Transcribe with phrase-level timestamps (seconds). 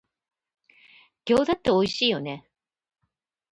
[1.27, 2.49] 餃子っておいしいよね